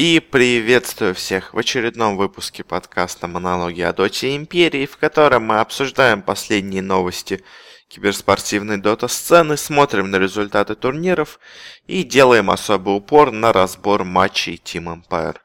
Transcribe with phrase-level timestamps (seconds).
[0.00, 6.22] И приветствую всех в очередном выпуске подкаста «Монологи о Доте Империи», в котором мы обсуждаем
[6.22, 7.44] последние новости
[7.88, 11.38] киберспортивной дота-сцены, смотрим на результаты турниров
[11.86, 15.36] и делаем особый упор на разбор матчей Team Empire.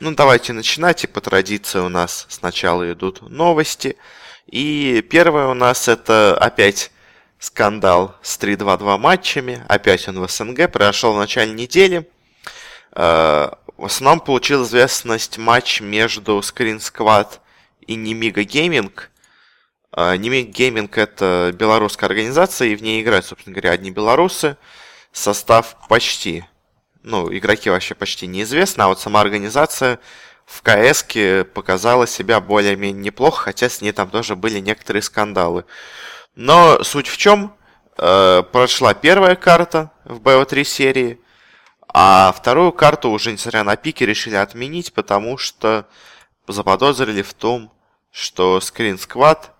[0.00, 3.96] Ну, давайте начинать, и по традиции у нас сначала идут новости.
[4.44, 6.90] И первое у нас это опять
[7.38, 9.64] скандал с 3-2-2 матчами.
[9.66, 12.06] Опять он в СНГ, прошел в начале недели.
[13.76, 17.40] В основном получил известность матч между Screen Squad
[17.80, 18.92] и Nemiga Gaming.
[19.92, 24.56] Nemiga Gaming это белорусская организация, и в ней играют, собственно говоря, одни белорусы.
[25.10, 26.44] Состав почти,
[27.02, 29.98] ну, игроки вообще почти неизвестны, а вот сама организация
[30.46, 31.04] в КС
[31.52, 35.64] показала себя более-менее неплохо, хотя с ней там тоже были некоторые скандалы.
[36.36, 37.56] Но суть в чем?
[37.96, 41.20] Э, прошла первая карта в BO3 серии,
[41.96, 45.88] а вторую карту уже, несмотря на пики, решили отменить, потому что
[46.48, 47.72] заподозрили в том,
[48.10, 49.50] что Screen Squad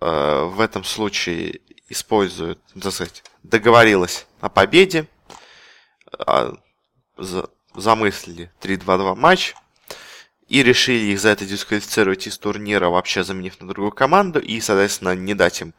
[0.00, 5.06] э, в этом случае использует, так сказать, договорилась о победе,
[6.18, 6.52] э,
[7.18, 9.54] за, замыслили 3-2-2 матч,
[10.48, 15.14] и решили их за это дисквалифицировать из турнира, вообще заменив на другую команду, и, соответственно,
[15.14, 15.74] не дать им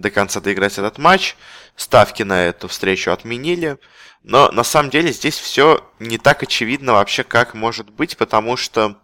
[0.00, 1.36] до конца доиграть этот матч.
[1.76, 3.78] Ставки на эту встречу отменили.
[4.22, 8.96] Но на самом деле здесь все не так очевидно вообще, как может быть, потому что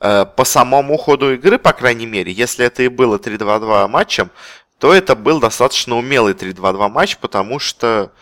[0.00, 4.30] э, по самому ходу игры, по крайней мере, если это и было 3-2-2 матчем,
[4.78, 8.12] то это был достаточно умелый 3-2-2 матч, потому что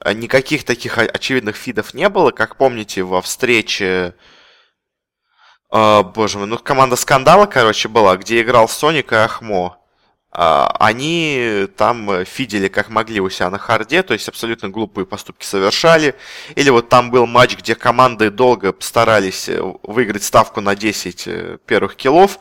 [0.00, 2.30] э, никаких таких очевидных фидов не было.
[2.30, 4.14] Как помните, во встрече...
[5.72, 9.79] Э, боже мой, ну команда Скандала, короче, была, где играл Соник и Ахмо.
[10.32, 15.44] А, они там фидели как могли у себя на харде, то есть абсолютно глупые поступки
[15.44, 16.14] совершали.
[16.54, 21.58] Или вот там был матч, где команды долго старались э, выиграть ставку на 10 э,
[21.66, 22.38] первых киллов,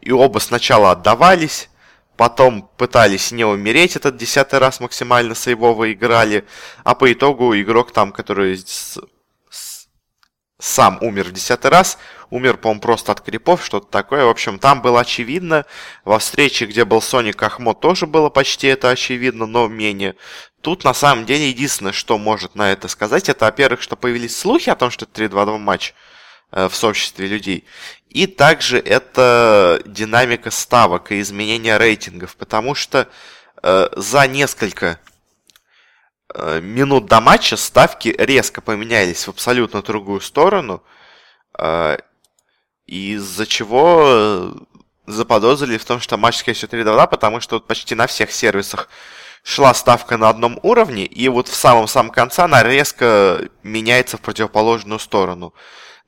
[0.00, 1.70] и оба сначала отдавались,
[2.18, 6.44] потом пытались не умереть этот десятый раз максимально сейвово играли,
[6.84, 8.62] а по итогу игрок там, который
[10.60, 11.98] сам умер в десятый раз,
[12.30, 14.24] умер, по-моему, просто от крипов, что-то такое.
[14.24, 15.64] В общем, там было очевидно.
[16.04, 20.14] Во встрече, где был Соник Ахмо, тоже было почти это очевидно, но менее.
[20.60, 24.68] Тут, на самом деле, единственное, что может на это сказать, это, во-первых, что появились слухи
[24.68, 25.94] о том, что это 3-2-2 матч
[26.52, 27.64] э, в сообществе людей.
[28.10, 33.08] И также это динамика ставок и изменение рейтингов, потому что
[33.62, 34.98] э, за несколько
[36.60, 40.82] минут до матча ставки резко поменялись в абсолютно другую сторону,
[41.58, 41.98] э,
[42.86, 44.52] из-за чего э,
[45.06, 48.30] заподозрили в том, что матч, скорее всего, 3 2 потому что вот почти на всех
[48.30, 48.88] сервисах
[49.42, 54.98] шла ставка на одном уровне, и вот в самом-самом конце она резко меняется в противоположную
[54.98, 55.54] сторону.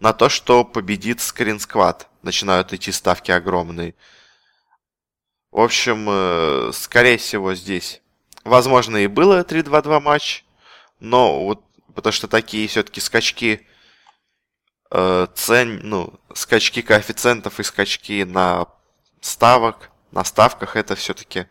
[0.01, 2.07] На то, что победит Squad.
[2.23, 3.95] Начинают идти ставки огромные.
[5.51, 8.03] В общем, скорее всего, здесь
[8.45, 10.45] Возможно, и было 3-2-2 матч,
[10.99, 11.65] но вот
[11.95, 13.67] потому что такие все-таки скачки
[14.91, 18.67] э, цен, ну, скачки коэффициентов и скачки на
[19.21, 21.47] ставок, на ставках это все-таки,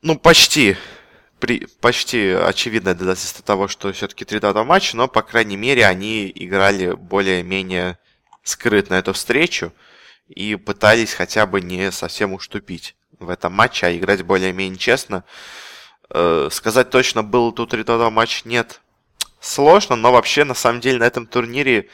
[0.00, 0.76] ну, почти,
[1.40, 6.92] при, почти очевидное доказательство того, что все-таки 3-2 матч, но, по крайней мере, они играли
[6.92, 7.98] более-менее
[8.44, 9.72] скрытно эту встречу
[10.26, 15.24] и пытались хотя бы не совсем уступить в этом матче, а играть более-менее честно.
[16.10, 18.80] Э, сказать точно, был тут рядовой матч, нет.
[19.40, 21.88] Сложно, но вообще, на самом деле, на этом турнире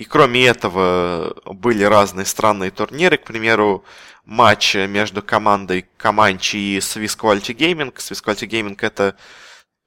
[0.00, 3.18] и кроме этого были разные странные турниры.
[3.18, 3.84] К примеру,
[4.24, 7.94] матч между командой Команчи и Swiss Quality Gaming.
[7.94, 9.14] Swiss Quality Gaming это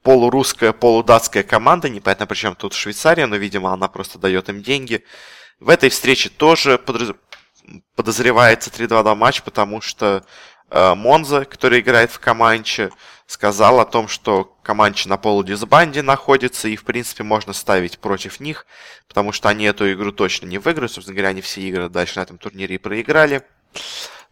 [0.03, 1.89] полурусская, полудатская команда.
[1.89, 5.03] Непонятно, причем тут Швейцария, но, видимо, она просто дает им деньги.
[5.59, 6.77] В этой встрече тоже
[7.95, 10.23] подозревается 3-2 матч, потому что
[10.69, 12.91] Монза, который играет в Команче,
[13.27, 18.65] сказал о том, что Команче на полудисбанде находится, и, в принципе, можно ставить против них,
[19.07, 20.91] потому что они эту игру точно не выиграют.
[20.91, 23.43] Собственно говоря, они все игры дальше на этом турнире и проиграли.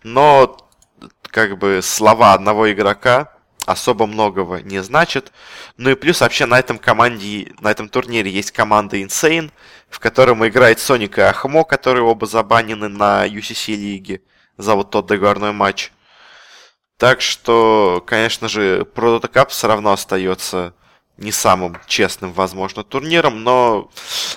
[0.03, 0.57] Но,
[1.23, 3.33] как бы, слова одного игрока
[3.65, 5.31] особо многого не значит.
[5.77, 9.51] Ну и плюс вообще на этом команде, на этом турнире есть команда Insane,
[9.89, 14.21] в котором играет Соник и Ахмо, которые оба забанены на UCC лиге
[14.57, 15.91] за вот тот договорной матч.
[17.01, 20.75] Так что, конечно же, Pro Cup все равно остается
[21.17, 23.89] не самым честным, возможно, турниром, но,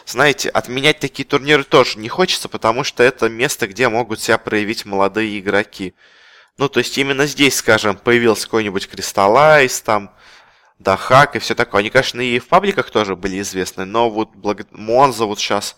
[0.06, 4.86] знаете, отменять такие турниры тоже не хочется, потому что это место, где могут себя проявить
[4.86, 5.92] молодые игроки.
[6.56, 10.14] Ну, то есть именно здесь, скажем, появился какой-нибудь Crystallize, там,
[10.78, 11.80] Дахак и все такое.
[11.80, 14.62] Они, конечно, и в пабликах тоже были известны, но вот благ...
[14.70, 15.76] Монза вот сейчас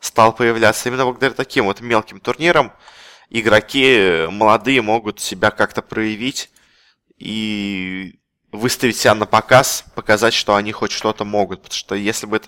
[0.00, 2.74] стал появляться именно благодаря таким вот мелким турнирам.
[3.30, 6.50] Игроки молодые могут себя как-то проявить
[7.18, 8.18] и
[8.52, 11.62] выставить себя на показ, показать, что они хоть что-то могут.
[11.62, 12.40] Потому что если бы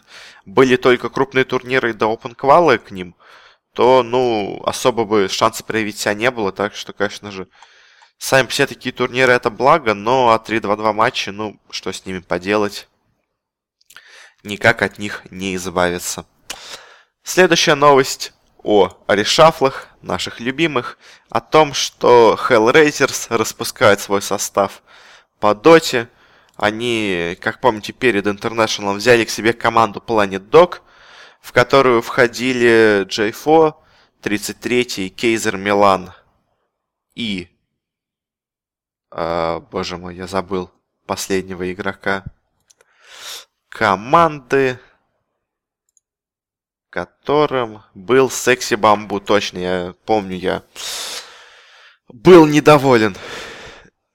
[0.46, 3.14] были только крупные турниры до Open Qual к ним,
[3.74, 6.52] то, ну, особо бы шанса проявить себя не было.
[6.52, 7.48] Так что, конечно же,
[8.18, 12.88] сами все такие турниры это благо, но а 3-2-2 матча, ну, что с ними поделать?
[14.44, 16.24] Никак от них не избавиться.
[17.22, 18.32] Следующая новость
[18.68, 20.98] о решафлах, наших любимых,
[21.30, 24.82] о том, что Hellraisers распускает свой состав
[25.40, 26.10] по доте.
[26.54, 30.80] Они, как помните, перед International взяли к себе команду Planet Dog,
[31.40, 33.72] в которую входили J4,
[34.22, 36.12] 33-й, Кейзер Милан
[37.14, 37.48] и...
[39.10, 40.70] А, боже мой, я забыл
[41.06, 42.22] последнего игрока.
[43.70, 44.78] Команды,
[46.90, 49.20] которым был Секси Бамбу.
[49.20, 50.62] Точно, я помню, я
[52.08, 53.16] был недоволен,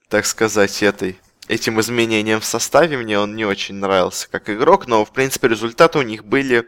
[0.08, 1.18] так сказать, этой
[1.48, 2.96] этим изменением в составе.
[2.96, 6.66] Мне он не очень нравился как игрок, но, в принципе, результаты у них были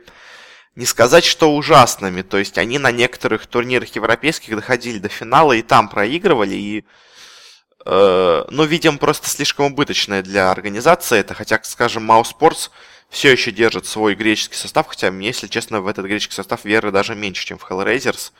[0.74, 2.22] не сказать, что ужасными.
[2.22, 6.54] То есть они на некоторых турнирах европейских доходили до финала и там проигрывали.
[6.54, 6.84] И,
[7.86, 11.34] э, ну, видимо, просто слишком убыточное для организации это.
[11.34, 12.70] Хотя, скажем, Мауспортс
[13.08, 14.86] все еще держит свой греческий состав.
[14.88, 18.32] Хотя мне, если честно, в этот греческий состав веры даже меньше, чем в Hellraisers.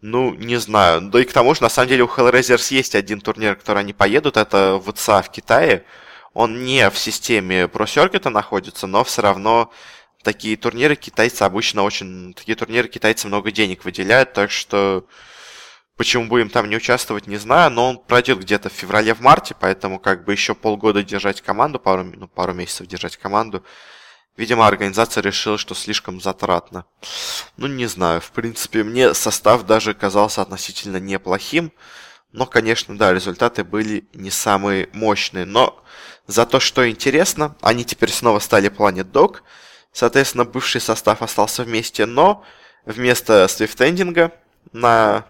[0.00, 1.02] Ну, не знаю.
[1.02, 3.92] Да и к тому же, на самом деле, у Hellraisers есть один турнир, который они
[3.92, 4.36] поедут.
[4.36, 5.84] Это ВЦА в Китае.
[6.32, 9.72] Он не в системе Pro Circuit находится, но все равно
[10.22, 12.34] такие турниры китайцы обычно очень...
[12.34, 15.04] Такие турниры китайцы много денег выделяют, так что...
[16.00, 19.54] Почему будем там не участвовать, не знаю, но он пройдет где-то в феврале, в марте,
[19.60, 23.62] поэтому как бы еще полгода держать команду, пару, ну, пару месяцев держать команду.
[24.34, 26.86] Видимо, организация решила, что слишком затратно.
[27.58, 31.70] Ну, не знаю, в принципе, мне состав даже казался относительно неплохим.
[32.32, 35.44] Но, конечно, да, результаты были не самые мощные.
[35.44, 35.84] Но
[36.26, 39.40] за то, что интересно, они теперь снова стали Planet Dog.
[39.92, 42.42] Соответственно, бывший состав остался вместе, но
[42.86, 44.32] вместо Swiftending'а
[44.72, 45.26] на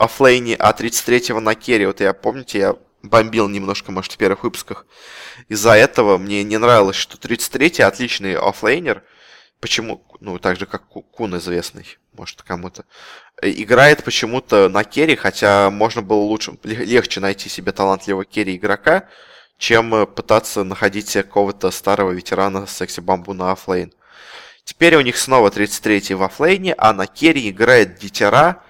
[0.00, 4.86] оффлейне, а 33-го на carry, вот я, помните, я бомбил немножко, может, в первых выпусках.
[5.48, 9.02] Из-за этого мне не нравилось, что 33-й отличный оффлейнер,
[9.60, 12.84] почему, ну, так же, как Кун известный, может, кому-то,
[13.42, 19.06] играет почему-то на carry, хотя можно было лучше, легче найти себе талантливого carry игрока,
[19.58, 23.92] чем пытаться находить какого-то старого ветерана SexyBamboe на offlane.
[24.64, 28.62] Теперь у них снова 33-й в оффлейне, а на керри играет Дитера,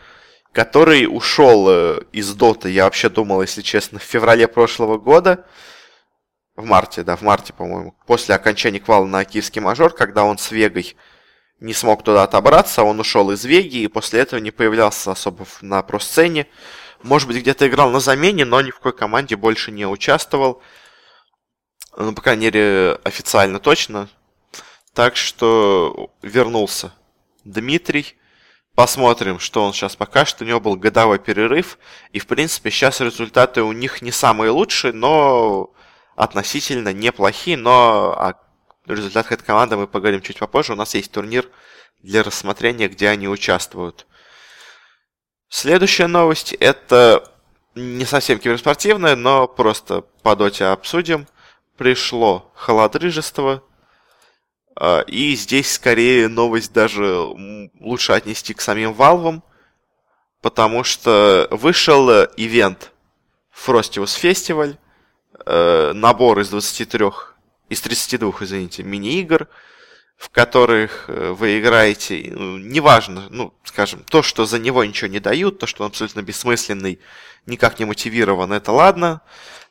[0.52, 5.46] который ушел э, из Дота, я вообще думал, если честно, в феврале прошлого года,
[6.56, 10.50] в марте, да, в марте, по-моему, после окончания квала на киевский мажор, когда он с
[10.50, 10.96] Вегой
[11.60, 15.82] не смог туда отобраться, он ушел из Веги и после этого не появлялся особо на
[15.82, 16.46] про-сцене.
[17.02, 20.62] Может быть, где-то играл на замене, но ни в какой команде больше не участвовал.
[21.96, 24.08] Ну, по крайней мере, официально точно.
[24.94, 26.92] Так что вернулся
[27.44, 28.16] Дмитрий.
[28.80, 30.40] Посмотрим, что он сейчас покажет.
[30.40, 31.76] У него был годовой перерыв.
[32.14, 35.74] И, в принципе, сейчас результаты у них не самые лучшие, но
[36.16, 37.58] относительно неплохие.
[37.58, 38.36] Но о
[38.86, 40.72] результатах этой команды мы поговорим чуть попозже.
[40.72, 41.46] У нас есть турнир
[42.02, 44.06] для рассмотрения, где они участвуют.
[45.50, 47.30] Следующая новость это
[47.74, 51.26] не совсем киберспортивная, но просто по доте обсудим.
[51.76, 53.69] Пришло холодрыжество, а,
[54.78, 57.04] и здесь скорее новость даже
[57.80, 59.42] лучше отнести к самим валвам,
[60.40, 62.92] потому что вышел ивент
[63.54, 64.76] Frostivus Festival,
[65.44, 67.06] э, набор из 23,
[67.68, 69.48] из 32, извините, мини-игр,
[70.16, 75.20] в которых э, вы играете, ну, неважно, ну, скажем, то, что за него ничего не
[75.20, 77.00] дают, то, что он абсолютно бессмысленный,
[77.46, 79.22] никак не мотивирован, это ладно.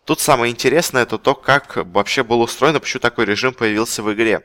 [0.06, 4.44] Тут самое интересное, это то, как вообще был устроен, почему такой режим появился в игре.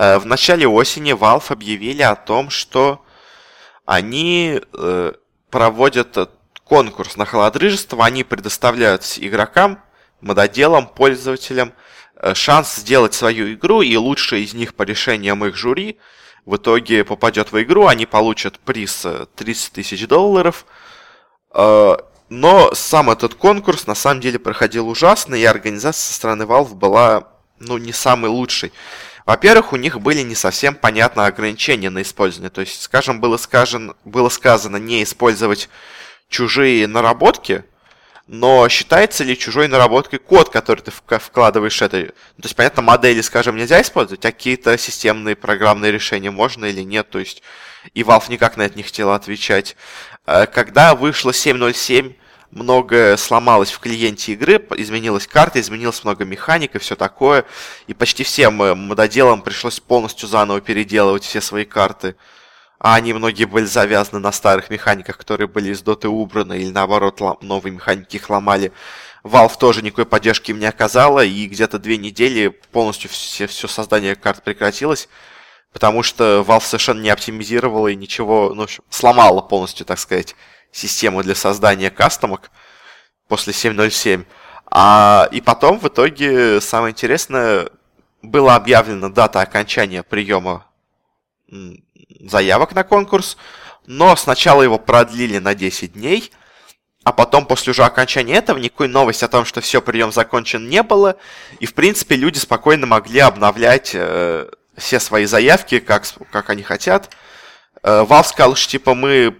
[0.00, 3.04] Э, в начале осени Valve объявили о том, что
[3.84, 5.12] они э,
[5.50, 6.30] проводят
[6.64, 9.82] конкурс на холодрыжество, они предоставляют игрокам,
[10.22, 11.74] мододелам, пользователям
[12.16, 15.98] э, шанс сделать свою игру, и лучший из них по решениям их жюри
[16.46, 20.64] в итоге попадет в игру, они получат приз 30 тысяч долларов.
[21.52, 27.28] Но сам этот конкурс на самом деле проходил ужасно, и организация со стороны Valve была
[27.58, 28.72] ну, не самой лучшей.
[29.30, 32.50] Во-первых, у них были не совсем понятны ограничения на использование.
[32.50, 35.68] То есть, скажем, было, скажен, было сказано не использовать
[36.28, 37.62] чужие наработки,
[38.26, 42.06] но считается ли чужой наработкой код, который ты вкладываешь это?
[42.06, 47.08] То есть, понятно, модели, скажем, нельзя использовать, а какие-то системные программные решения можно или нет,
[47.08, 47.44] то есть,
[47.94, 49.76] и Valve никак на это не хотела отвечать.
[50.26, 52.16] Э, когда вышло 7.07,
[52.50, 57.44] многое сломалось в клиенте игры, изменилась карта, изменилось много механик и все такое,
[57.86, 62.16] и почти всем э, мододелам пришлось полностью заново переделывать все свои карты.
[62.78, 67.20] А они многие были завязаны на старых механиках, которые были из доты убраны, или наоборот,
[67.42, 68.72] новые механики их ломали.
[69.22, 74.16] Valve тоже никакой поддержки им не оказала, и где-то две недели полностью все, все создание
[74.16, 75.10] карт прекратилось,
[75.74, 80.34] потому что Valve совершенно не оптимизировала и ничего, ну, в общем, сломала полностью, так сказать,
[80.72, 82.50] систему для создания кастомок
[83.28, 84.24] после 7.07.
[84.66, 87.68] А, и потом, в итоге, самое интересное,
[88.22, 90.66] была объявлена дата окончания приема
[92.20, 93.36] заявок на конкурс,
[93.86, 96.30] но сначала его продлили на 10 дней,
[97.02, 100.82] а потом, после уже окончания этого, никакой новости о том, что все, прием закончен, не
[100.82, 101.16] было.
[101.58, 107.10] И, в принципе, люди спокойно могли обновлять э, все свои заявки, как, как они хотят.
[107.82, 109.38] Э, Valve сказал, что, типа, мы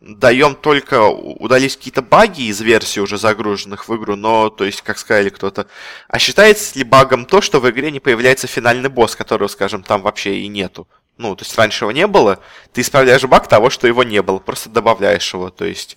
[0.00, 4.98] даем только удалить какие-то баги из версий уже загруженных в игру, но, то есть, как
[4.98, 5.66] сказали кто-то,
[6.08, 10.02] а считается ли багом то, что в игре не появляется финальный босс, которого, скажем, там
[10.02, 10.86] вообще и нету?
[11.18, 12.40] Ну, то есть раньше его не было,
[12.72, 15.48] ты исправляешь баг того, что его не было, просто добавляешь его.
[15.48, 15.96] То есть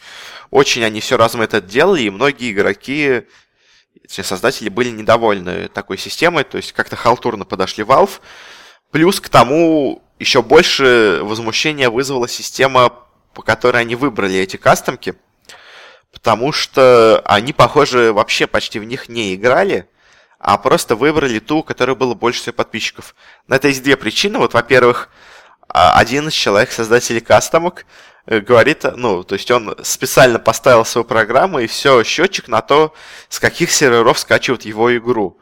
[0.49, 3.23] очень они все разом это делали, и многие игроки,
[4.01, 8.21] эти создатели были недовольны такой системой, то есть как-то халтурно подошли Valve.
[8.91, 12.93] Плюс к тому еще больше возмущения вызвала система
[13.33, 15.15] по которой они выбрали эти кастомки,
[16.11, 19.87] потому что они, похоже, вообще почти в них не играли,
[20.39, 23.15] а просто выбрали ту, у которой было больше всего подписчиков.
[23.47, 24.39] На это есть две причины.
[24.39, 25.09] Вот, во-первых,
[25.67, 27.85] а, один из человек, создателей кастомок,
[28.25, 32.93] э, говорит, ну, то есть он специально поставил свою программу и все, счетчик на то,
[33.27, 35.39] с каких серверов скачивают его игру.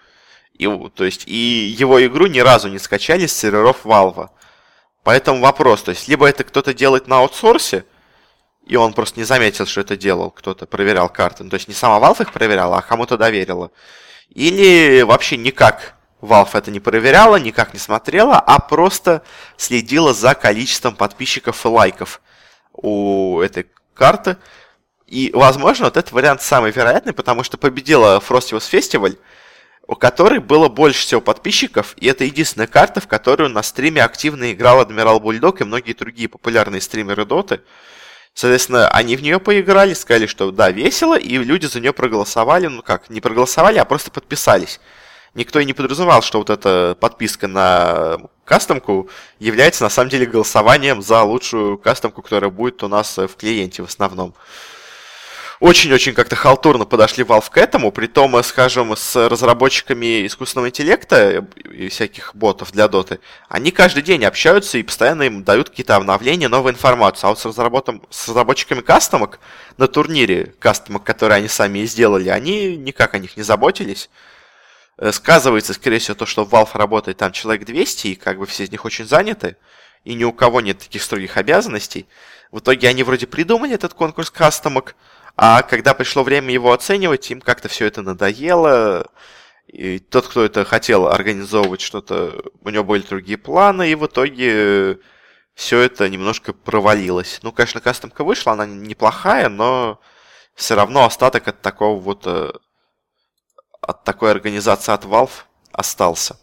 [0.57, 4.29] И, то есть, и его игру ни разу не скачали с серверов Valve.
[5.07, 7.85] Поэтому вопрос, то есть, либо это кто-то делает на аутсорсе,
[8.65, 11.45] и он просто не заметил, что это делал, кто-то проверял карты.
[11.45, 13.71] Ну, то есть не сама Valve их проверяла, а кому-то доверила.
[14.27, 19.21] Или вообще никак Valve это не проверяла, никак не смотрела, а просто
[19.55, 22.21] следила за количеством подписчиков и лайков
[22.73, 24.35] у этой карты.
[25.05, 29.17] И, возможно, вот этот вариант самый вероятный, потому что победила Frosty Festival,
[29.87, 34.51] у которой было больше всего подписчиков, и это единственная карта, в которую на стриме активно
[34.51, 37.61] играл Адмирал Бульдог и многие другие популярные стримеры Доты.
[38.33, 42.67] Соответственно, они в нее поиграли, сказали, что да, весело, и люди за нее проголосовали.
[42.67, 44.79] Ну как, не проголосовали, а просто подписались.
[45.33, 51.01] Никто и не подразумевал, что вот эта подписка на кастомку является на самом деле голосованием
[51.01, 54.35] за лучшую кастомку, которая будет у нас в клиенте в основном
[55.59, 61.89] очень-очень как-то халтурно подошли Valve к этому, при том, скажем, с разработчиками искусственного интеллекта и
[61.89, 66.73] всяких ботов для доты, они каждый день общаются и постоянно им дают какие-то обновления, новую
[66.73, 67.27] информацию.
[67.27, 69.39] А вот с, разработом, с разработчиками кастомок
[69.77, 74.09] на турнире, кастомок, которые они сами сделали, они никак о них не заботились.
[74.99, 78.45] Э, сказывается, скорее всего, то, что в Valve работает там человек 200, и как бы
[78.45, 79.57] все из них очень заняты,
[80.03, 82.07] и ни у кого нет таких строгих обязанностей.
[82.51, 84.95] В итоге они вроде придумали этот конкурс кастомок,
[85.37, 89.11] а когда пришло время его оценивать, им как-то все это надоело.
[89.67, 94.99] И тот, кто это хотел организовывать что-то, у него были другие планы, и в итоге
[95.53, 97.39] все это немножко провалилось.
[97.43, 100.01] Ну, конечно, кастомка вышла, она неплохая, но
[100.55, 102.51] все равно остаток от такого вот э,
[103.81, 106.39] от такой организации от Valve остался.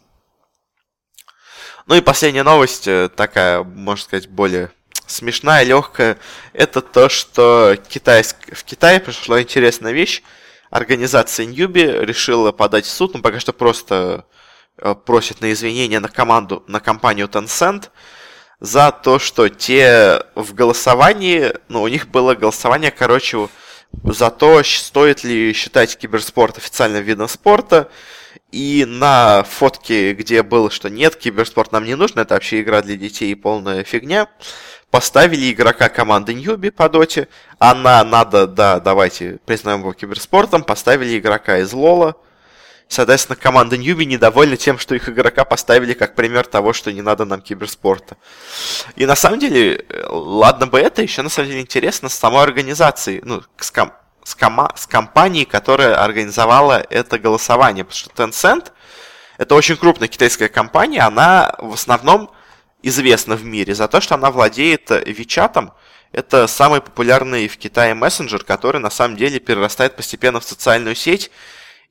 [1.87, 4.71] Ну и последняя новость, э, такая, можно сказать, более
[5.07, 6.19] смешная, легкая,
[6.53, 8.37] это то, что китайск...
[8.53, 10.23] в Китае произошла интересная вещь.
[10.71, 14.25] Организация Ньюби решила подать в суд, но пока что просто
[14.79, 17.91] э, просит на извинения на команду, на компанию Tencent
[18.61, 23.49] за то, что те в голосовании, ну, у них было голосование, короче,
[24.03, 27.91] за то, стоит ли считать киберспорт официальным видом спорта,
[28.51, 32.97] и на фотке, где было, что нет, киберспорт нам не нужен, это вообще игра для
[32.97, 34.29] детей и полная фигня,
[34.95, 37.27] поставили игрока команды Ньюби по доте,
[37.59, 42.15] а на надо, да, давайте признаем его киберспортом, поставили игрока из Лола.
[42.87, 47.25] Соответственно, команда Ньюби недовольна тем, что их игрока поставили как пример того, что не надо
[47.25, 48.17] нам киберспорта.
[48.95, 53.21] И на самом деле, ладно бы это, еще на самом деле интересно с самой организацией,
[53.25, 53.91] ну, с, ком
[54.23, 57.85] с, кома с компанией, которая организовала это голосование.
[57.85, 58.71] Потому что Tencent,
[59.39, 62.31] это очень крупная китайская компания, она в основном
[62.89, 63.75] известна в мире?
[63.75, 65.73] За то, что она владеет Вичатом.
[66.13, 71.31] Это самый популярный в Китае мессенджер, который на самом деле перерастает постепенно в социальную сеть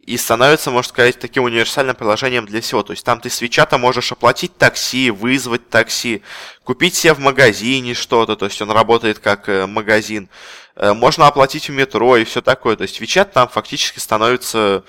[0.05, 2.83] и становится, можно сказать, таким универсальным приложением для всего.
[2.83, 6.21] То есть там ты с Вичата можешь оплатить такси, вызвать такси,
[6.63, 10.29] купить себе в магазине что-то, то есть он работает как э, магазин.
[10.75, 12.75] Э, можно оплатить в метро и все такое.
[12.75, 14.83] То есть Вичат там фактически становится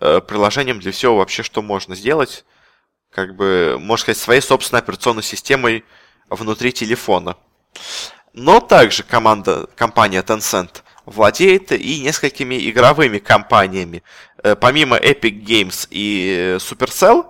[0.00, 2.44] э, приложением для всего вообще, что можно сделать.
[3.12, 5.84] Как бы, можно сказать, своей собственной операционной системой
[6.28, 7.36] внутри телефона.
[8.32, 14.02] Но также команда, компания Tencent владеет и несколькими игровыми компаниями.
[14.42, 17.26] Э, помимо Epic Games и Supercell,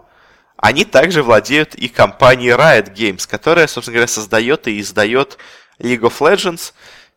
[0.56, 5.38] они также владеют и компанией Riot Games, которая, собственно говоря, создает и издает
[5.80, 6.72] League of Legends.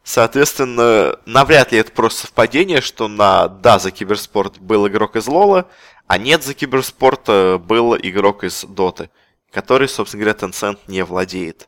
[0.06, 5.68] Соответственно, навряд ли это просто совпадение, что на да за киберспорт был игрок из Лола,
[6.06, 7.26] а нет за киберспорт
[7.64, 9.10] был игрок из Доты,
[9.52, 11.68] который, собственно говоря, Tencent не владеет.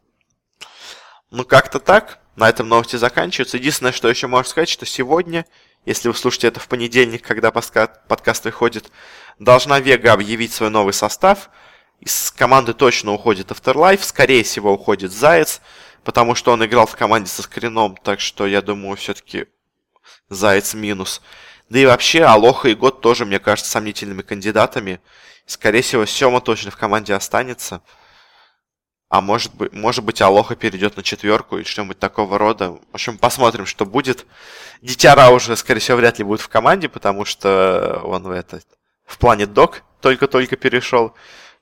[1.31, 2.19] Ну, как-то так.
[2.35, 3.57] На этом новости заканчиваются.
[3.57, 5.47] Единственное, что еще можно сказать, что сегодня,
[5.87, 8.91] если вы слушаете это в понедельник, когда подкаст выходит,
[9.39, 11.49] должна Вега объявить свой новый состав.
[12.01, 15.59] Из команды точно уходит Afterlife, скорее всего уходит Заяц,
[16.07, 19.47] потому что он играл в команде со скрином, так что я думаю, все-таки
[20.29, 21.21] Заяц минус.
[21.67, 25.01] Да и вообще, Алоха и Год тоже, мне кажется, сомнительными кандидатами.
[25.45, 27.81] Скорее всего, Сема точно в команде останется.
[29.09, 32.71] А может быть, может быть, Алоха перейдет на четверку и что-нибудь такого рода.
[32.71, 34.25] В общем, посмотрим, что будет.
[34.81, 38.65] Дитяра уже, скорее всего, вряд ли будет в команде, потому что он в этот
[39.05, 41.13] в плане док только-только перешел.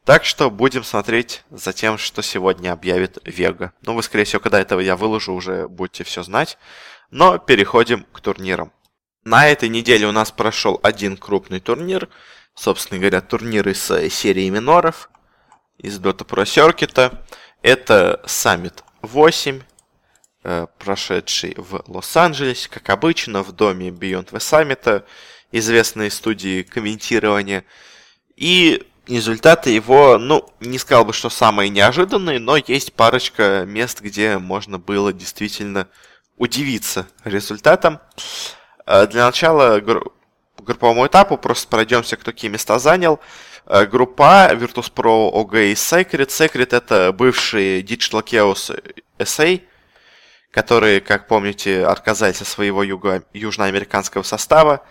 [0.05, 3.73] Так что будем смотреть за тем, что сегодня объявит Вега.
[3.81, 6.59] Ну, вы, скорее всего, когда этого я выложу, уже будете все знать.
[7.09, 8.71] Но переходим к турнирам.
[9.23, 12.07] На этой неделе у нас прошел один крупный турнир.
[12.53, 13.83] Собственно говоря, турнир из
[14.13, 15.09] серии миноров
[15.79, 17.17] из Dota Pro Circuit.
[17.63, 19.63] Это Summit 8,
[20.43, 25.03] э, прошедший в Лос-Анджелесе, как обычно, в доме Beyond the Summit,
[25.51, 27.65] известной студии комментирования.
[28.35, 34.37] И результаты его, ну, не сказал бы, что самые неожиданные, но есть парочка мест, где
[34.37, 35.87] можно было действительно
[36.37, 37.99] удивиться результатом.
[38.85, 39.79] Э, для начала
[40.59, 43.19] групповому этапу просто пройдемся, кто какие места занял.
[43.65, 46.27] Э, группа Virtus.pro, OG и Sacred.
[46.27, 48.71] Sacred это бывшие Digital Chaos
[49.17, 49.61] SA,
[50.51, 54.85] которые, как помните, отказались от своего юго- южноамериканского состава.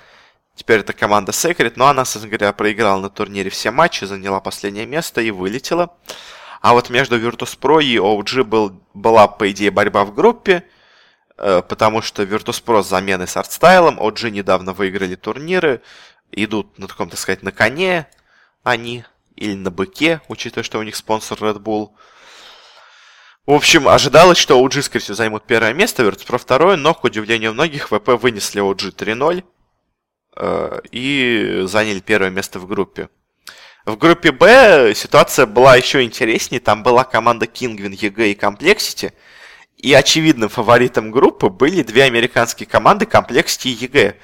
[0.55, 4.87] Теперь это команда Sacred, но она, собственно говоря, проиграла на турнире все матчи, заняла последнее
[4.87, 5.97] место и вылетела.
[6.61, 10.65] А вот между Virtus.pro и OG был, была, по идее, борьба в группе,
[11.37, 15.83] э, потому что Virtus.pro с заменой с артстайлом, OG недавно выиграли турниры,
[16.31, 18.09] идут, ну, таком, так сказать, на коне,
[18.63, 19.05] они,
[19.37, 21.91] или на быке, учитывая, что у них спонсор Red Bull.
[23.45, 27.53] В общем, ожидалось, что OG, скорее всего, займут первое место, Virtus.pro второе, но, к удивлению
[27.53, 29.43] многих, ВП вынесли OG 3-0 э,
[30.91, 33.09] и заняли первое место в группе.
[33.87, 36.61] В группе Б ситуация была еще интереснее.
[36.61, 39.13] Там была команда Kinguin, EG и Complexity.
[39.77, 44.17] И очевидным фаворитом группы были две американские команды Complexity и EG.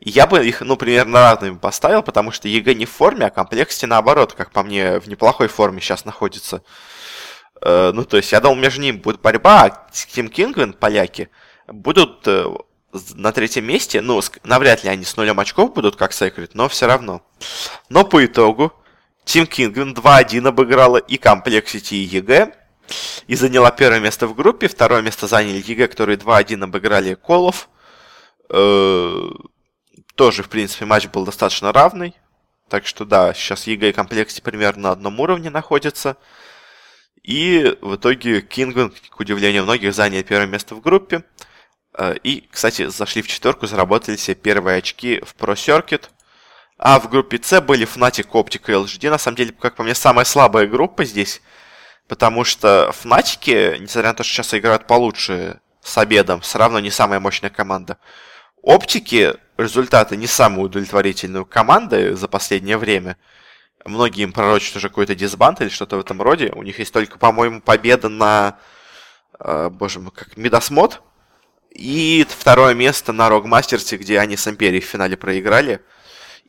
[0.00, 3.86] Я бы их, ну, примерно равными поставил, потому что EG не в форме, а Complexity
[3.88, 6.62] наоборот, как по мне, в неплохой форме сейчас находится.
[7.60, 11.30] Э, ну, то есть, я думал, между ними будет борьба, а Team Kinguin, поляки,
[11.66, 12.46] будут э,
[13.14, 14.00] на третьем месте.
[14.00, 17.22] Ну, навряд ли они с нулем очков будут, как Секрет, но все равно.
[17.88, 18.72] Но по итогу,
[19.24, 22.54] Team Kinguin 2-1 обыграла и Complexity, и EG.
[23.26, 24.68] И заняла первое место в группе.
[24.68, 27.68] Второе место заняли EG, которые 2-1 обыграли Колов.
[28.48, 29.28] Э,
[30.14, 32.14] тоже, в принципе, матч был достаточно равный.
[32.68, 36.16] Так что да, сейчас EG и Complexity примерно на одном уровне находятся.
[37.22, 41.24] И в итоге Кингвин, к удивлению многих, занял первое место в группе.
[41.98, 46.04] Э, и, кстати, зашли в четверку, заработали себе первые очки в Pro Circuit.
[46.78, 49.10] А в группе С были Fnatic, Optic и LGD.
[49.10, 51.42] На самом деле, как по мне, самая слабая группа здесь.
[52.06, 56.90] Потому что Fnatic, несмотря на то, что сейчас играют получше с обедом, все равно не
[56.90, 57.98] самая мощная команда.
[58.62, 63.16] Оптики результаты не самые удовлетворительные у команды за последнее время.
[63.84, 66.52] Многие им пророчат уже какой-то дисбанд или что-то в этом роде.
[66.54, 68.58] У них есть только, по-моему, победа на,
[69.40, 71.00] э, боже мой, как Медосмод.
[71.78, 75.80] И второе место на Рогмастерсе, где они с Империей в финале проиграли.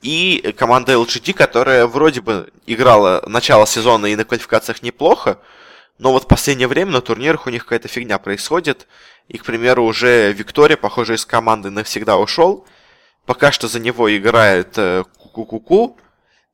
[0.01, 5.39] И команда LGD, которая вроде бы играла начало сезона и на квалификациях неплохо,
[5.99, 8.87] но вот в последнее время на турнирах у них какая-то фигня происходит.
[9.27, 12.65] И, к примеру, уже Виктория, похоже, из команды навсегда ушел.
[13.27, 15.99] Пока что за него играет э, Кукуку,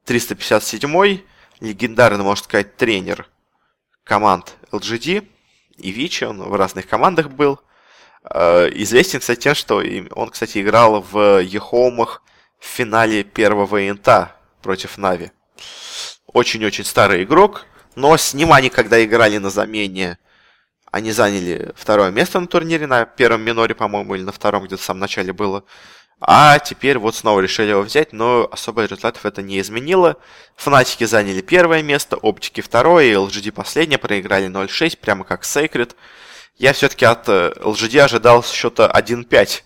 [0.06, 1.24] 357-й,
[1.62, 3.30] легендарный, можно сказать, тренер,
[4.04, 5.26] команд LGD
[5.78, 7.62] и Вичи, он в разных командах был.
[8.30, 12.24] Э, известен, кстати, тем, что он, кстати, играл в Ехомах
[12.60, 15.32] в финале первого инта против Нави.
[16.28, 20.18] Очень-очень старый игрок, но с ним они, когда играли на замене,
[20.92, 24.86] они заняли второе место на турнире, на первом миноре, по-моему, или на втором, где-то в
[24.86, 25.64] самом начале было.
[26.22, 30.18] А теперь вот снова решили его взять, но особо результатов это не изменило.
[30.56, 35.96] Фнатики заняли первое место, Оптики второе, LGD последнее, проиграли 0-6, прямо как Sacred.
[36.58, 39.64] Я все-таки от LGD э, ожидал счета 1-5,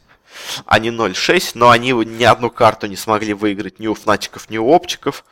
[0.66, 4.58] а не 0-6, но они ни одну карту не смогли выиграть ни у Фнатиков, ни
[4.58, 5.24] у Оптиков.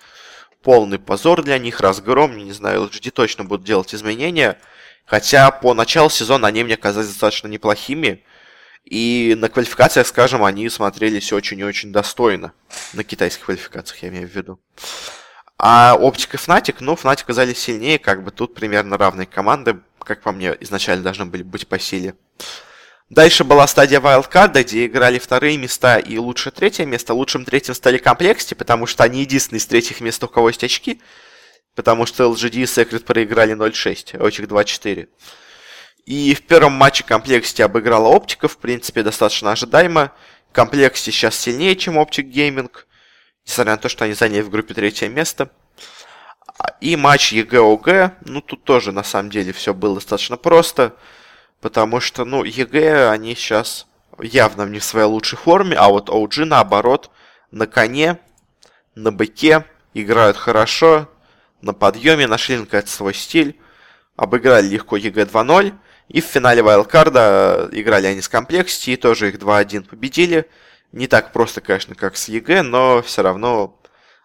[0.61, 4.59] Полный позор для них, разгром, не знаю, LGD точно будут делать изменения.
[5.05, 8.23] Хотя по началу сезона они мне казались достаточно неплохими.
[8.83, 12.53] И на квалификациях, скажем, они смотрелись очень и очень достойно.
[12.93, 14.59] На китайских квалификациях, я имею в виду.
[15.59, 20.21] А Оптика и Fnatic, ну, Fnatic оказались сильнее, как бы тут примерно равные команды, как
[20.21, 22.15] по мне, изначально должны были быть по силе.
[23.09, 27.13] Дальше была стадия Wildcard, где играли вторые места и лучшее третье место.
[27.13, 31.01] Лучшим третьим стали Комплексти, потому что они единственные из третьих мест, у кого есть очки.
[31.73, 35.07] Потому что LGD и Secret проиграли 0-6, а у них 2-4.
[36.05, 40.11] И в первом матче Complexity обыграла Оптика, в принципе, достаточно ожидаемо.
[40.51, 42.86] Complexity сейчас сильнее, чем OptiC Gaming,
[43.47, 45.49] несмотря на то, что они заняли в группе третье место.
[46.81, 50.95] И матч EG-OG, ну тут тоже на самом деле все было достаточно просто,
[51.61, 53.87] потому что, ну, EG, они сейчас
[54.19, 57.11] явно не в своей лучшей форме, а вот OG наоборот,
[57.51, 58.19] на коне,
[58.95, 61.09] на быке, играют хорошо,
[61.61, 63.59] на подъеме, нашли наконец свой стиль,
[64.15, 65.73] обыграли легко EG 2-0,
[66.09, 70.49] и в финале wildcard а играли они с Complexity, и тоже их 2-1 победили.
[70.91, 73.79] Не так просто, конечно, как с EG, но все равно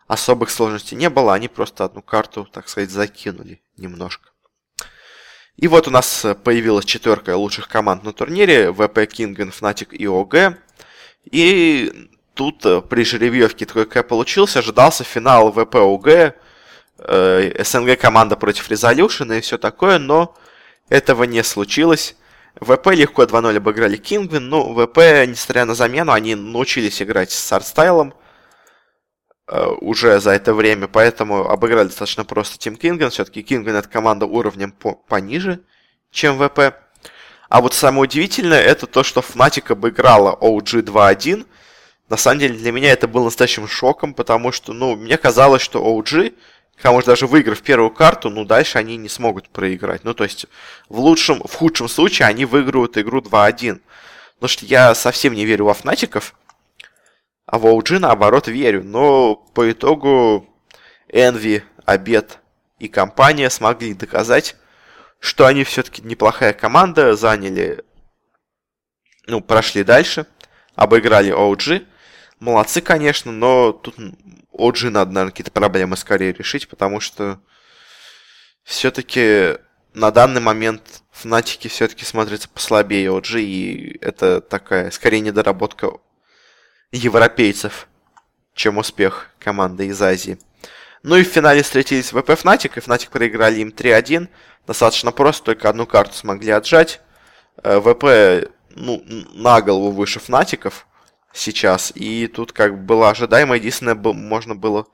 [0.07, 1.35] особых сложностей не было.
[1.35, 4.31] Они просто одну карту, так сказать, закинули немножко.
[5.57, 8.73] И вот у нас появилась четверка лучших команд на турнире.
[8.73, 10.57] ВП, Kinguin, Fnatic и OG.
[11.31, 14.61] И тут при жеребьевке такой как получился.
[14.61, 16.35] Ожидался финал ВП, OG.
[16.99, 20.37] Э, СНГ команда против Резолюшена и все такое, но
[20.89, 22.17] этого не случилось.
[22.61, 24.49] ВП легко 2-0 обыграли Кингвин.
[24.49, 28.15] Ну, ВП, несмотря на замену, они научились играть с артстайлом
[29.49, 33.11] э, уже за это время, поэтому обыграли достаточно просто Тим Кингвин.
[33.11, 35.61] Все-таки Кингвин это команда уровнем по пониже,
[36.11, 36.75] чем ВП.
[37.49, 41.47] А вот самое удивительное, это то, что Fnatic обыграла OG 2-1.
[42.09, 45.83] На самом деле, для меня это был настоящим шоком, потому что, ну, мне казалось, что
[45.83, 46.35] OG
[46.85, 50.05] Может, даже выиграв первую карту, ну, дальше они не смогут проиграть.
[50.05, 50.47] Ну, то есть,
[50.89, 53.81] в лучшем, в худшем случае они выиграют игру 2-1.
[54.35, 56.35] Потому что я совсем не верю во Фнатиков,
[57.47, 58.83] а в OG, наоборот, верю.
[58.83, 60.49] Но по итогу
[61.09, 62.39] Envy, Обед
[62.79, 64.57] и компания смогли доказать,
[65.21, 67.85] что они все-таки неплохая команда, заняли,
[69.27, 70.27] ну, прошли дальше,
[70.75, 71.87] обыграли OG.
[72.41, 73.95] Молодцы, конечно, но тут
[74.53, 77.41] OG надо, наверное, какие-то проблемы скорее решить, потому что
[78.65, 79.57] все-таки
[79.95, 85.91] на данный момент Фнатики все-таки смотрятся послабее OG, и это такая, скорее, недоработка
[86.91, 87.89] европейцев,
[88.55, 90.39] чем успех команды из Азии.
[91.03, 94.29] Ну и в финале встретились ВП Fnatic, и Fnatic проиграли им 3-1.
[94.67, 97.01] Достаточно просто, только одну карту смогли отжать.
[97.63, 99.03] Э, ВП, ну,
[99.35, 100.87] на голову выше Фнатиков
[101.33, 101.93] сейчас.
[101.95, 103.57] И тут как бы было ожидаемо.
[103.57, 104.87] Единственное, можно было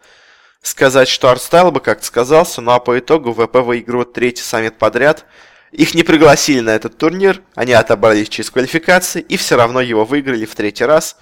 [0.63, 2.61] сказать, что Артстайл бы как-то сказался.
[2.61, 5.27] Ну а по итогу ВП выигрывает третий саммит подряд.
[5.73, 7.43] Их не пригласили на этот турнир.
[7.55, 9.21] Они отобрались через квалификации.
[9.21, 11.17] И все равно его выиграли в третий раз.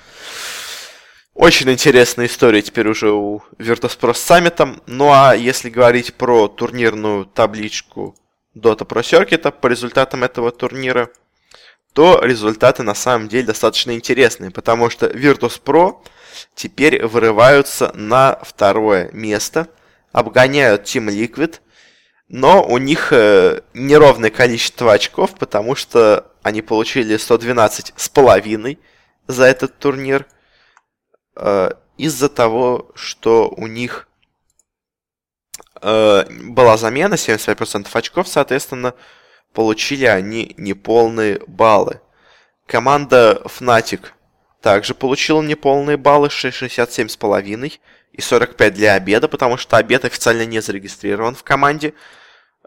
[1.35, 4.83] Очень интересная история теперь уже у Virtus.pro с саммитом.
[4.87, 8.17] Ну а если говорить про турнирную табличку
[8.57, 11.11] Dota Pro Circuit по результатам этого турнира–
[11.97, 15.97] то результаты на самом деле достаточно интересные, потому что Virtus.pro
[16.55, 19.69] теперь вырываются на второе место,
[20.13, 21.61] обгоняют Team Liquid,
[22.29, 28.79] но у них э, неровное количество очков, потому что они получили 112 с половиной
[29.27, 30.27] за этот турнир.
[31.35, 34.07] Э, из-за того, что у них
[35.81, 38.93] э, была замена 75% очков, соответственно,
[39.57, 42.03] получили они неполные баллы.
[42.67, 44.09] Команда Fnatic
[44.61, 47.73] также получила неполные баллы 67,5
[48.13, 51.95] и 45 для обеда, потому что обед официально не зарегистрирован в команде.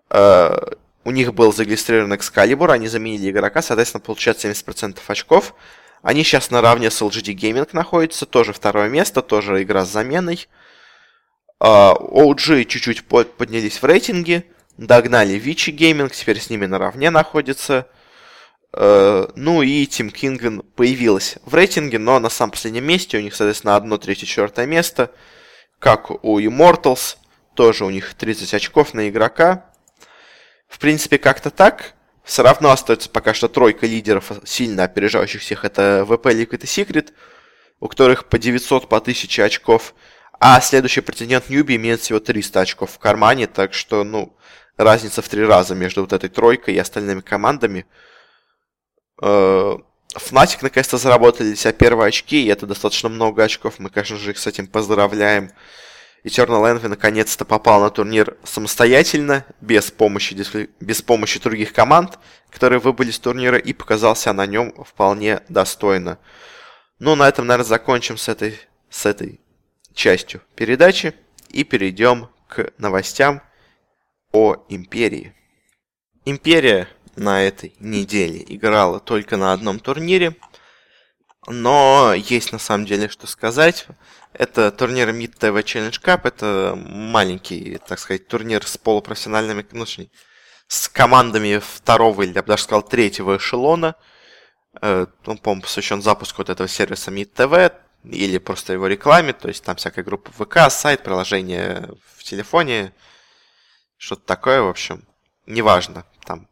[0.09, 0.57] Э,
[1.03, 5.53] у них был зарегистрирован Excalibur, они заменили игрока, соответственно, получают 70% очков.
[6.01, 10.47] Они сейчас наравне с LGD Gaming находятся, тоже второе место, тоже игра с заменой.
[11.59, 14.45] Э, OG чуть-чуть поднялись в рейтинге,
[14.79, 17.85] Догнали Вичи Гейминг, теперь с ними наравне находится.
[18.71, 23.17] Э, ну и Тим Кингвин появилась в рейтинге, но на самом последнем месте.
[23.17, 25.11] У них, соответственно, одно, третье, четвертое место.
[25.79, 27.17] Как у Immortals,
[27.55, 29.65] тоже у них 30 очков на игрока.
[30.69, 31.95] В принципе, как-то так.
[32.23, 35.65] Все равно остается пока что тройка лидеров, сильно опережающих всех.
[35.65, 37.11] Это VP, Liquid и Secret,
[37.81, 39.93] у которых по 900, по 1000 очков.
[40.39, 44.37] А следующий претендент Ньюби имеет всего 300 очков в кармане, так что, ну,
[44.79, 47.85] разница в три раза между вот этой тройкой и остальными командами.
[49.17, 53.75] Фнатик наконец-то заработали себя первые очки, и это достаточно много очков.
[53.77, 55.51] Мы, конечно же, их с этим поздравляем.
[56.23, 60.35] Eternal Envy наконец-то попал на турнир самостоятельно, без помощи,
[60.79, 62.17] без помощи других команд,
[62.49, 66.17] которые выбыли с турнира, и показался на нем вполне достойно.
[66.99, 69.39] Ну, на этом, наверное, закончим с этой, с этой
[69.93, 71.13] частью передачи
[71.49, 73.41] и перейдем к новостям
[74.31, 75.33] о Империи.
[76.25, 80.35] Империя на этой неделе играла только на одном турнире,
[81.47, 83.87] но есть на самом деле что сказать.
[84.33, 86.21] Это турнир Mid TV Challenge Cup.
[86.25, 89.85] Это маленький, так сказать, турнир с полупрофессиональными, ну,
[90.67, 93.95] с командами второго или, я бы даже сказал, третьего эшелона.
[94.81, 99.33] Э, он, по-моему, посвящен запуску вот этого сервиса Mid TV или просто его рекламе.
[99.33, 102.93] То есть там всякая группа ВК, сайт, приложение в телефоне,
[103.99, 105.03] что-то такое, в общем.
[105.45, 106.05] Неважно.
[106.25, 106.47] Там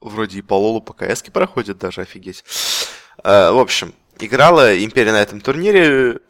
[0.00, 2.44] вроде и по Лолу, по КС проходит даже, офигеть.
[3.24, 6.20] Э, в общем, играла Империя на этом турнире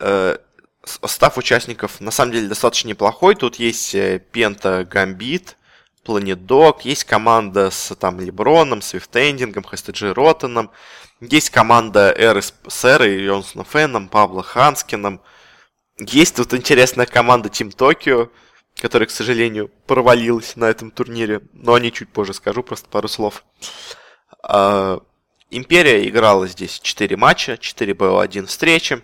[0.00, 0.38] э,
[0.84, 3.34] состав участников на самом деле достаточно неплохой.
[3.34, 5.56] Тут есть э, Пента Гамбит,
[6.04, 10.70] Dog, есть команда с там Леброном, Свифтендингом, Хестеджи Ротаном,
[11.20, 15.20] есть команда Эры с Эрой, Йонсоном Феном, Павло Ханскиным.
[15.98, 18.30] Есть тут интересная команда Team Tokyo,
[18.80, 23.08] которая, к сожалению, провалилась на этом турнире, но о ней чуть позже скажу, просто пару
[23.08, 23.44] слов.
[24.42, 25.00] А,
[25.50, 29.02] Империя играла здесь 4 матча, 4 БО1 встречи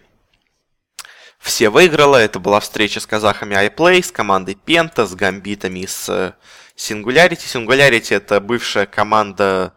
[1.43, 2.17] все выиграла.
[2.17, 6.33] Это была встреча с казахами iPlay, с командой Penta, с гамбитами с э,
[6.77, 7.37] Singularity.
[7.37, 9.75] Singularity это бывшая команда,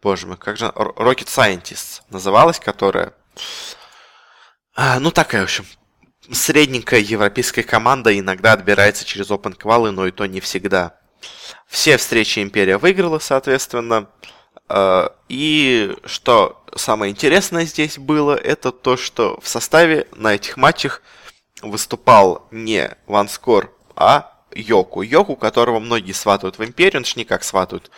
[0.00, 3.12] боже мой, как же, Rocket Scientists называлась, которая,
[4.74, 5.66] а, ну такая, в общем,
[6.30, 10.98] средненькая европейская команда иногда отбирается через Open Qual, но и то не всегда.
[11.66, 14.08] Все встречи Империя выиграла, соответственно.
[14.68, 21.02] Э, и что самое интересное здесь было, это то, что в составе на этих матчах
[21.62, 25.02] выступал не Ванскор, а Йоку.
[25.02, 27.90] Йоку, которого многие сватают в Империю, он же никак сватают.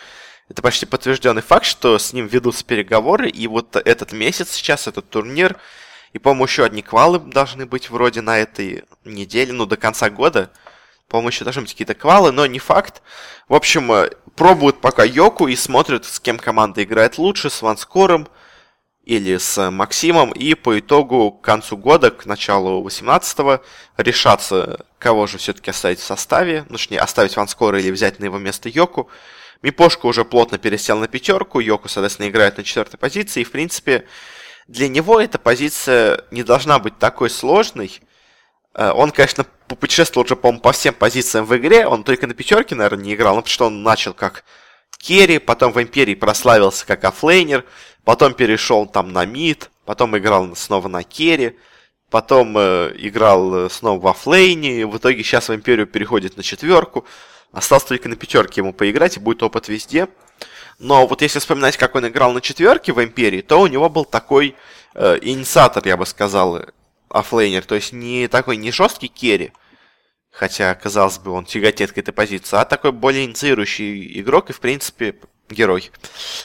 [0.49, 5.09] Это почти подтвержденный факт, что с ним ведутся переговоры, и вот этот месяц сейчас, этот
[5.09, 5.57] турнир,
[6.13, 10.51] и, по-моему, еще одни квалы должны быть вроде на этой неделе, ну, до конца года.
[11.07, 13.01] По-моему, еще должны быть какие-то квалы, но не факт.
[13.47, 18.27] В общем, э, пробуют пока Йоку и смотрят, с кем команда играет лучше, с Ванскором
[19.03, 20.31] или с Максимом.
[20.31, 23.61] И по итогу к концу года, к началу 18-го,
[23.97, 26.65] решаться, кого же все-таки оставить в составе.
[26.69, 29.09] Ну, точнее, оставить Ванскора или взять на его место Йоку.
[29.61, 33.41] Мипошка уже плотно пересел на пятерку, Йоку, соответственно, играет на четвертой позиции.
[33.41, 34.05] И, в принципе,
[34.71, 37.99] для него эта позиция не должна быть такой сложной.
[38.73, 41.85] Э, он, конечно, попутешествовал уже, по-моему, по всем позициям в игре.
[41.85, 44.45] Он только на пятерке, наверное, не играл, ну, потому что он начал как
[44.97, 47.65] керри, потом в Империи прославился как оффлейнер,
[48.05, 51.57] потом перешел там на мид, потом играл снова на керри,
[52.09, 57.05] потом э, играл э, снова в оффлейне, в итоге сейчас в Империю переходит на четверку.
[57.51, 60.07] Осталось только на пятерке ему поиграть, и будет опыт везде.
[60.81, 64.03] Но вот если вспоминать, как он играл на четверке в Империи, то у него был
[64.03, 64.55] такой
[64.95, 66.65] э, инициатор, я бы сказал,
[67.07, 67.63] оффлейнер.
[67.63, 69.53] То есть не такой не жесткий керри,
[70.31, 74.59] хотя, казалось бы, он тяготеет к этой позиции, а такой более инициирующий игрок и, в
[74.59, 75.15] принципе,
[75.51, 75.91] герой.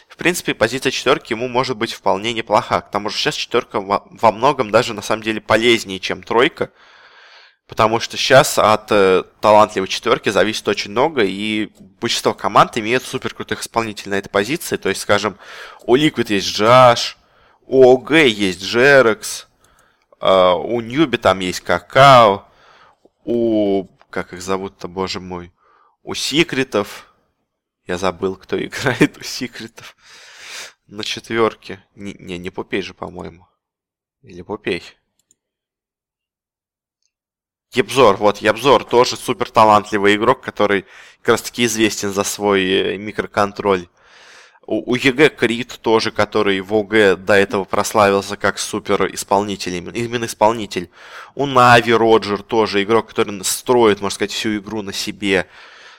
[0.06, 2.82] В принципе, позиция четверки ему может быть вполне неплоха.
[2.82, 6.72] К тому же сейчас четверка во многом даже на самом деле полезнее, чем тройка.
[7.66, 13.34] Потому что сейчас от э, талантливой четверки зависит очень много, и большинство команд имеют супер
[13.34, 14.76] крутых исполнителей на этой позиции.
[14.76, 15.36] То есть, скажем,
[15.82, 17.18] у Liquid есть Джаш,
[17.66, 19.48] у ОГ есть Джерекс,
[20.20, 22.46] э, у Newbee там есть Kaka,
[23.24, 23.86] у...
[24.10, 25.52] Как их зовут-то, боже мой?
[26.02, 27.12] У Секретов.
[27.84, 29.96] Я забыл, кто играет у Секретов.
[30.86, 31.84] На четверке.
[31.96, 33.48] Не, не, не Puppey же, по-моему.
[34.22, 34.84] Или Puppey.
[37.72, 40.84] YapzOr, вот, YapzOr тоже супер талантливый игрок, который
[41.20, 43.88] как раз таки известен за свой э, микроконтроль.
[44.66, 50.24] У, у EG Cr1t тоже, который в OG до этого прославился как супер исполнитель, именно
[50.24, 50.90] исполнитель.
[51.34, 55.44] У Нави Роджер тоже игрок, который строит, можно сказать, всю игру на себе.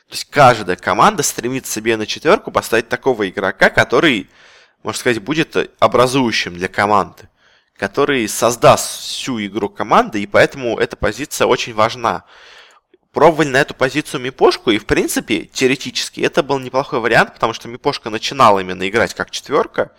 [0.08, 4.30] То есть каждая команда стремится себе на четверку поставить такого игрока, который,
[4.84, 7.30] можно сказать, будет образующим для команды,
[7.78, 12.24] который создаст всю игру команды, и поэтому эта позиция очень важна.
[13.12, 17.68] Пробовали на эту позицию Мипошку, и в принципе, теоретически, это был неплохой вариант, потому что
[17.68, 19.92] Мипошка начинал именно играть как четверка,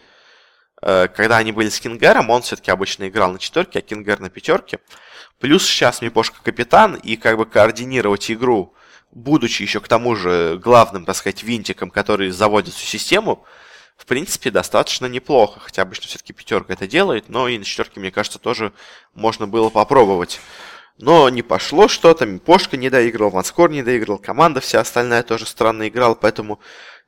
[0.81, 4.31] Э, когда они были с Кингаром, он все-таки обычно играл на четверке, а Кингар на
[4.31, 4.79] пятерке.
[5.41, 8.75] Плюс сейчас Мипошка капитан, и как бы координировать игру,
[9.13, 13.45] будучи еще к тому же главным, так сказать, винтиком, который заводит всю систему,
[13.99, 15.61] в принципе, достаточно неплохо.
[15.61, 18.73] Хотя обычно все-таки пятерка это делает, но и на четверке, мне кажется, тоже
[19.13, 20.41] можно было попробовать.
[20.99, 25.89] Но не пошло что-то, Мипошка не доиграл, Ванскор не доиграл, команда вся остальная тоже странно
[25.89, 26.59] играла, поэтому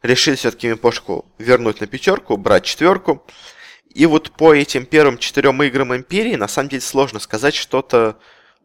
[0.02, 3.24] решили все-таки Мипошку вернуть на пятерку, брать четверку.
[3.92, 8.16] И вот по этим первым четырем играм Империи, на самом деле, сложно сказать что-то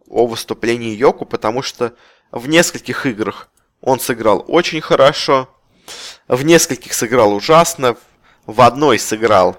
[0.08, 1.96] о выступлении Йоку, потому что
[2.32, 3.50] в нескольких играх
[3.82, 5.50] он сыграл очень хорошо,
[6.28, 7.98] в нескольких сыграл ужасно,
[8.46, 9.58] в одной сыграл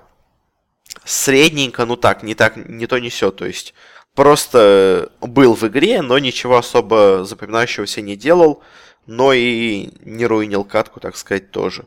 [1.04, 3.74] средненько, ну так, не так, не то не все, то есть
[4.14, 8.62] просто был в игре, но ничего особо запоминающегося не делал,
[9.06, 11.86] но и не руинил катку, так сказать, тоже.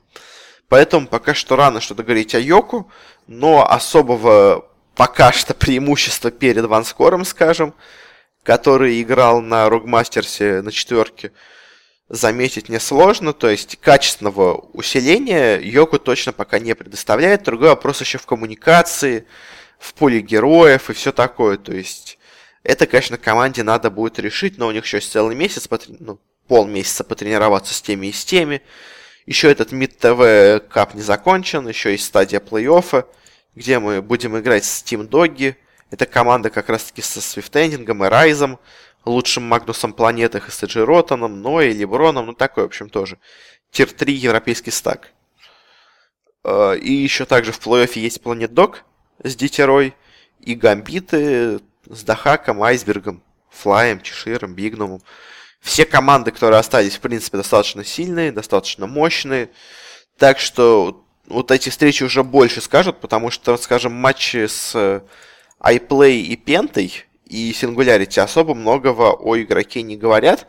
[0.69, 2.91] Поэтому пока что рано что-то говорить о Йоку,
[3.27, 7.73] но особого пока что преимущества перед Ванскором, скажем,
[8.43, 11.31] который играл на Рогмастерсе на четверке,
[12.09, 13.33] заметить несложно.
[13.33, 17.43] То есть качественного усиления Йоку точно пока не предоставляет.
[17.43, 19.25] Другой вопрос еще в коммуникации,
[19.77, 21.57] в поле героев и все такое.
[21.57, 22.17] То есть
[22.63, 25.69] это, конечно, команде надо будет решить, но у них еще есть целый месяц,
[25.99, 28.61] ну, полмесяца потренироваться с теми и с теми.
[29.25, 33.05] Еще этот Mid TV кап не закончен, еще есть стадия плей-оффа,
[33.55, 35.55] где мы будем играть с Team Doggy.
[35.91, 38.59] Это команда как раз-таки со Свифтендингом и Райзом,
[39.05, 43.17] лучшим Магнусом планетах и Саджи Ротаном, Ной, Леброном, ну такой, в общем, тоже.
[43.71, 45.12] Тир-3 европейский стак.
[46.43, 48.83] Э, и еще также в плей-оффе есть Планет Дог
[49.23, 49.95] с Дитерой,
[50.41, 55.01] и Гамбиты с Дахаком, Айсбергом, Флаем, Чеширом, Бигнумом.
[55.59, 59.49] Все команды, которые остались, в принципе, достаточно сильные, достаточно мощные.
[60.17, 65.03] Так что вот эти встречи уже больше скажут, потому что, скажем, матчи с
[65.59, 70.47] iPlay и Пентой и Singularity особо многого о игроке не говорят.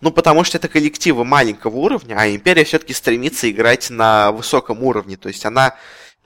[0.00, 5.16] Ну, потому что это коллективы маленького уровня, а Империя все-таки стремится играть на высоком уровне.
[5.16, 5.76] То есть она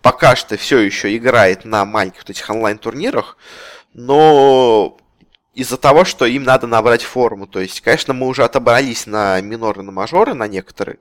[0.01, 3.37] пока что все еще играет на маленьких вот этих онлайн-турнирах,
[3.93, 4.97] но
[5.55, 7.49] из-за того, что им надо набрать форму.
[7.49, 10.99] То есть, конечно, мы уже отобрались на миноры, на мажоры, на некоторые.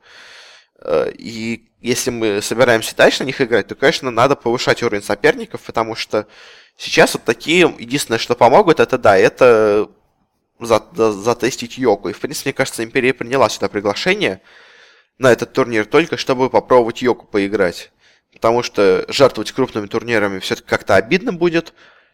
[0.81, 5.61] Э, и если мы собираемся дальше на них играть, то, конечно, надо повышать уровень соперников,
[5.61, 6.27] потому что
[6.75, 9.89] сейчас вот такие, единственное, что помогут, это да, это
[10.59, 12.09] затестить Йоку.
[12.09, 14.41] И, в принципе, мне кажется, Империя приняла сюда приглашение
[15.19, 17.91] на этот турнир только чтобы попробовать Йоку поиграть.
[18.33, 21.73] Потому что жертвовать крупными турнирами все-таки как-то обидно будет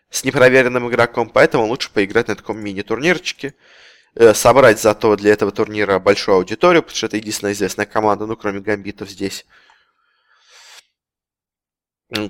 [0.09, 3.55] с непроверенным игроком, поэтому лучше поиграть на таком мини-турнирчике,
[4.33, 8.59] собрать зато для этого турнира большую аудиторию, потому что это единственная известная команда, ну, кроме
[8.59, 9.45] гамбитов здесь.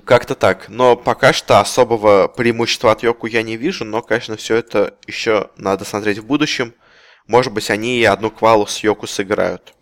[0.04, 0.68] Как-то так.
[0.70, 5.50] Но пока что особого преимущества от Йоку я не вижу, но, конечно, все это еще
[5.56, 6.74] надо смотреть в будущем.
[7.26, 9.74] Может быть, они и одну квалу с Йоку сыграют.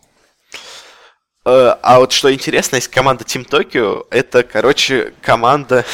[1.45, 4.07] Э, а вот что интересно, есть команда Team Tokyo.
[4.11, 5.85] Это, короче, команда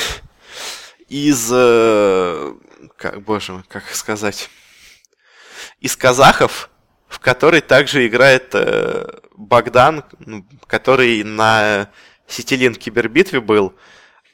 [1.09, 2.55] из, э,
[2.97, 4.49] как, боже мой, как сказать,
[5.81, 6.71] из казахов,
[7.09, 11.91] в которой также играет э, Богдан, ну, который на
[12.27, 13.75] Ситилин кибербитве был.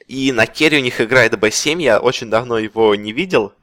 [0.07, 3.55] И на керри у них играет B7, я очень давно его не видел.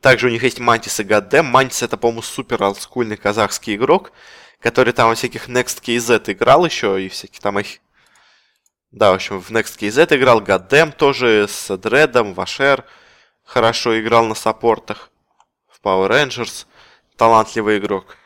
[0.00, 1.46] Также у них есть Мантис и Гаддем.
[1.46, 4.12] Мантис это, по-моему, супер олдскульный казахский игрок,
[4.60, 7.78] который там во всяких Next KZ играл еще, и всякие там их
[8.94, 12.84] да, в общем, в Next KZ играл, Goddamn тоже с Дредом, Вашер
[13.42, 15.10] хорошо играл на саппортах.
[15.68, 16.66] В Power Rangers
[17.16, 18.16] талантливый игрок.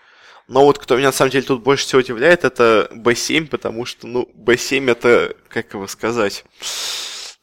[0.46, 4.06] Но вот кто меня на самом деле тут больше всего удивляет, это B7, потому что,
[4.06, 6.44] ну, B7 это, как его сказать,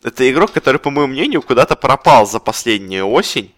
[0.04, 3.54] это игрок, который, по моему мнению, куда-то пропал за последнюю осень,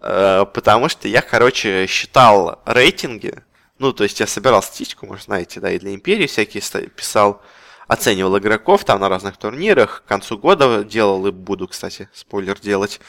[0.00, 3.42] э, потому что я, короче, считал рейтинги,
[3.78, 7.42] ну, то есть я собирал статистику, может, знаете, да, и для Империи всякие писал,
[7.86, 10.02] оценивал игроков там на разных турнирах.
[10.04, 13.00] К концу года делал и буду, кстати, спойлер делать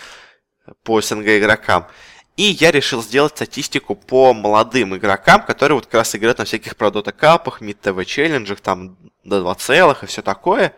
[0.84, 1.88] по СНГ игрокам.
[2.40, 6.78] И я решил сделать статистику по молодым игрокам, которые вот как раз играют на всяких
[6.78, 10.74] Продота капах, Мид ТВ челленджах, там до 2 целых и все такое.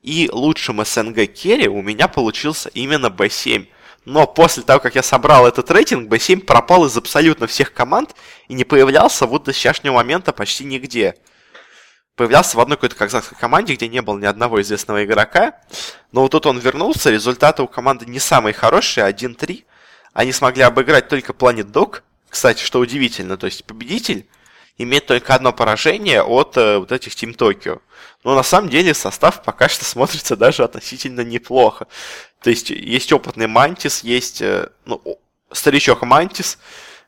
[0.00, 3.66] И лучшим СНГ керри у меня получился именно B7.
[4.06, 8.14] Но после того, как я собрал этот рейтинг, B7 пропал из абсолютно всех команд
[8.48, 11.16] и не появлялся вот до сегодняшнего момента почти нигде.
[12.16, 15.60] появлялся в одной какой-то казахской команде, где не было ни одного известного игрока.
[16.12, 19.64] Но вот тут он вернулся, результаты у команды не самые хорошие, 1-3.
[20.14, 22.02] Они смогли обыграть только Planet Dog.
[22.30, 24.26] Кстати, что удивительно, то есть победитель
[24.78, 27.80] имеет только одно поражение от э, вот этих Team Tokyo.
[28.22, 31.88] Но на самом деле состав пока что смотрится даже относительно неплохо.
[32.40, 35.02] То есть есть опытный Мантис, есть э, ну,
[35.50, 36.58] старичок Мантис,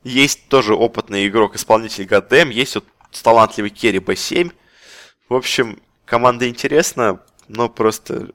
[0.02, 2.84] есть тоже опытный игрок-исполнитель Гадем, есть вот
[3.22, 4.52] талантливый Керри Б7.
[5.28, 8.30] В общем, команда интересна, но просто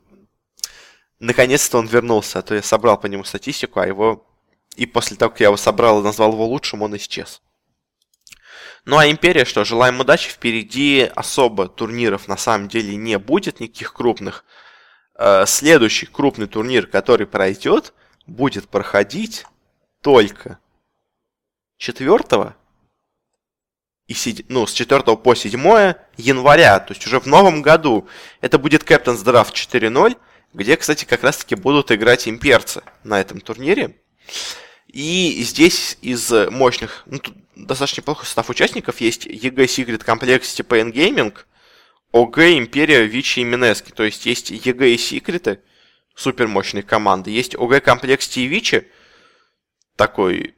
[1.19, 4.25] наконец-то он вернулся, а то я собрал по нему статистику, а его
[4.75, 7.41] и после того, как я его собрал и назвал его лучшим, он исчез.
[8.85, 10.29] Ну а Империя, что, желаем удачи.
[10.29, 14.43] Впереди особо турниров на самом деле не будет, никаких крупных.
[15.15, 17.93] Э, следующий крупный турнир, который пройдет,
[18.25, 19.45] будет проходить
[20.01, 20.59] только
[21.77, 22.55] 4
[24.07, 28.07] и 7, ну, с 4 по 7 января, то есть уже в новом году.
[28.41, 30.17] Это будет Captain's Draft 4.0,
[30.53, 33.95] где, кстати, как раз-таки будут играть имперцы на этом турнире.
[34.87, 38.99] И здесь из мощных, ну, тут достаточно неплохой состав участников.
[38.99, 41.33] Есть EG Secret Complexity PN Gaming,
[42.13, 43.91] OG, Империя, Вичи и Минески.
[43.91, 45.61] То есть есть EG и Секреты,
[46.15, 47.31] супер мощные команды.
[47.31, 48.87] Есть OG Complexity и Вичи,
[49.95, 50.55] такой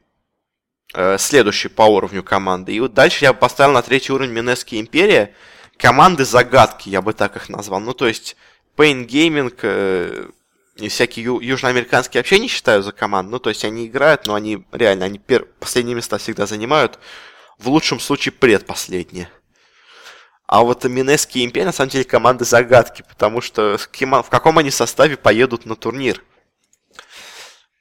[0.94, 2.72] э, следующий по уровню команды.
[2.72, 5.34] И вот дальше я поставил на третий уровень Минески Империя.
[5.76, 7.80] Команды загадки, я бы так их назвал.
[7.80, 8.36] Ну, то есть
[8.76, 10.28] Pain Gaming, э,
[10.76, 13.32] и всякие ю- южноамериканские вообще не считаю за команду.
[13.32, 16.98] Ну, то есть они играют, но они реально, они пер- последние места всегда занимают.
[17.58, 19.30] В лучшем случае предпоследние.
[20.46, 24.70] А вот Минески и Империя, на самом деле, команды загадки, потому что в каком они
[24.70, 26.22] составе поедут на турнир.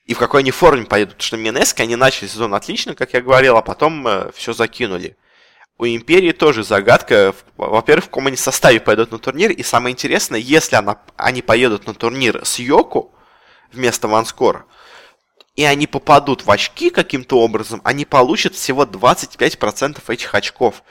[0.06, 1.16] И в какой они форме поедут.
[1.16, 5.18] Потому что Минески, они начали сезон отлично, как я говорил, а потом э, все закинули.
[5.78, 7.34] У Империи тоже загадка.
[7.58, 9.52] Во-первых, в каком они составе пойдут на турнир.
[9.52, 13.14] И самое интересное, если она, они поедут на турнир с Йоку
[13.72, 14.66] вместо Ванскора,
[15.56, 20.84] и они попадут в очки каким-то образом, они получат всего 25% этих очков.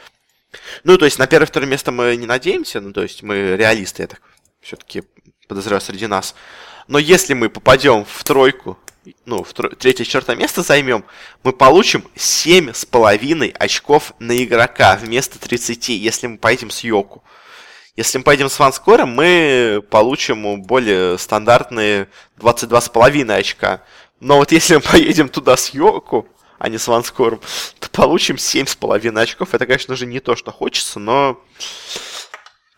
[0.84, 4.08] Ну, то есть на первое-второе место мы не надеемся, ну, то есть мы реалисты, я
[4.08, 4.20] так
[4.60, 5.02] все-таки
[5.48, 6.34] подозреваю среди нас.
[6.88, 8.78] Но если мы попадем в тройку,
[9.24, 11.04] ну, в третье-четвертое место займем,
[11.42, 17.22] мы получим 7,5 очков на игрока вместо 30, если мы поедем с Йоку.
[17.96, 23.82] Если мы поедем с Ванскором, мы получим более стандартные 22,5 очка.
[24.20, 26.26] Но вот если мы поедем туда с Йоку,
[26.58, 27.40] а не с Ванскором,
[27.80, 29.52] то получим 7,5 очков.
[29.52, 31.42] Это, конечно же, не то, что хочется, но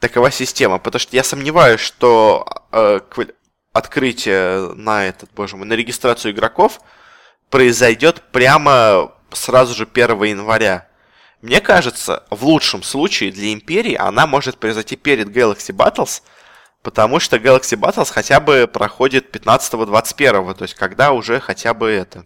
[0.01, 0.79] такова система.
[0.79, 3.01] Потому что я сомневаюсь, что э,
[3.75, 6.81] открытие на этот, боже мой, на регистрацию игроков
[7.51, 10.89] произойдет прямо сразу же 1 января.
[11.43, 16.23] Мне кажется, в лучшем случае для Империи она может произойти перед Galaxy Battles,
[16.83, 22.25] потому что Galaxy Battles хотя бы проходит 15-21, то есть когда уже хотя бы это...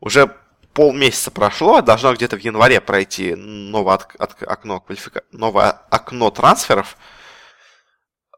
[0.00, 0.34] Уже
[0.74, 5.22] полмесяца прошло, должно где-то в январе пройти новое от, от, окно, квалифика...
[5.30, 6.96] новое окно трансферов.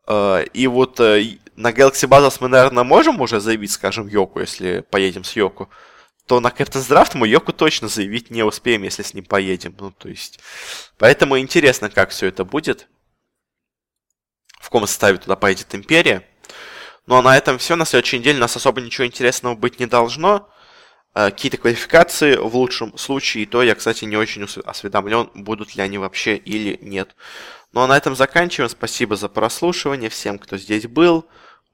[0.06, 4.80] Э, и вот э, на Galaxy Battles мы, наверное, можем уже заявить, скажем, Йоку, если
[4.80, 5.70] поедем с Йоку,
[6.26, 9.74] то на Captain's Draft мы Йоку точно заявить не успеем, если с ним поедем.
[9.78, 10.40] Ну, то есть...
[10.98, 12.88] Поэтому интересно, как все это будет.
[14.60, 16.26] В каком составе туда поедет Империя.
[17.06, 17.76] Ну, а на этом все.
[17.76, 20.48] На следующей неделе у нас особо ничего интересного быть не должно.
[21.14, 25.98] Э, какие-то квалификации в лучшем случае, то я, кстати, не очень осведомлен, будут ли они
[25.98, 27.14] вообще или нет.
[27.72, 28.70] Ну а на этом заканчиваем.
[28.70, 31.26] Спасибо за прослушивание всем, кто здесь был.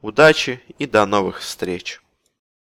[0.02, 2.00] Удачи и до новых встреч.